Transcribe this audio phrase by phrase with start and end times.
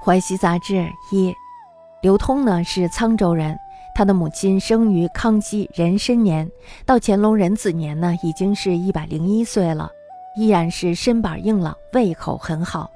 [0.00, 1.34] 淮西杂志一，
[2.00, 3.58] 刘通呢是沧州人，
[3.94, 6.48] 他的母亲生于康熙壬申年，
[6.86, 9.90] 到乾隆壬子年呢已经是一百零一岁了，
[10.36, 12.88] 依然是身板硬朗，胃口很好。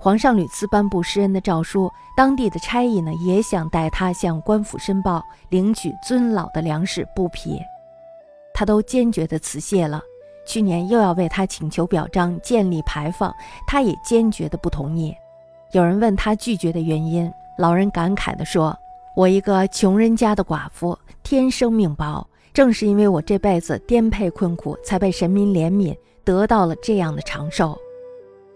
[0.00, 7.60] 皇上屡次颁布施恩的诏书，当地的差役呢也想带他向官府申报领取尊老的粮食，布匹，
[8.52, 10.02] 他都坚决的辞谢了。
[10.44, 13.32] 去年又要为他请求表彰建立牌坊，
[13.66, 15.14] 他也坚决的不同意。
[15.72, 18.74] 有人问他拒绝的原因，老人感慨地说
[19.14, 22.26] ：“我一个穷人家的寡妇，天生命薄。
[22.54, 27.78] 正是因为我这辈子颠沛困苦，才被神明怜悯，得到了这样的长寿。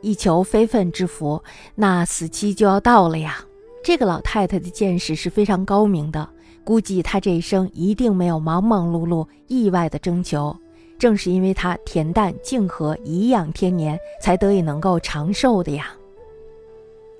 [0.00, 1.42] 一求非分之福，
[1.74, 3.44] 那死期就要到了呀。”
[3.84, 6.26] 这个老太太的见识是非常高明的，
[6.64, 10.56] 估计她这一生一定没有忙忙碌碌、意外的征求。
[10.98, 15.92] 正是因为她恬淡静和、颐养天年，才得以能够长寿的呀。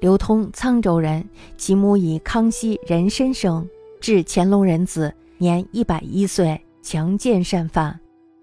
[0.03, 1.25] 刘通，沧州人，
[1.57, 3.65] 其母以康熙壬申生，
[4.01, 8.01] 至乾隆壬子年一百一岁，强健善犯。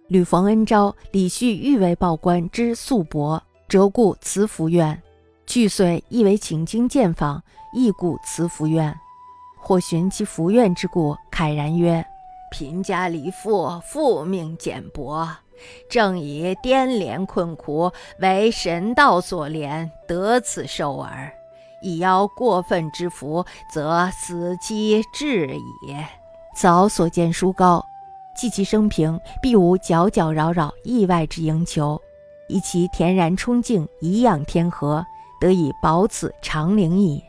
[0.07, 4.97] 吕逢恩昭、李旭欲为报官之素薄，折故慈福院。
[5.45, 8.95] 去岁亦为请经见访，亦故慈福院。
[9.57, 12.05] 或寻其福院之故，慨然曰
[12.53, 15.27] ：“贫家离父，父命简薄，
[15.89, 21.29] 正以颠连困苦，为神道所怜，得此寿耳。”
[21.81, 25.95] 以邀过分之福，则死期至矣。
[26.55, 27.85] 早所见书高，
[28.35, 31.99] 记其生平，必无搅搅扰扰、意外之营求，
[32.47, 35.05] 以其恬然冲静，颐养天和，
[35.39, 37.23] 得以保此长龄矣。